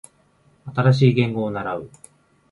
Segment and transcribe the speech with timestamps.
[0.73, 1.89] 新しい言語を習う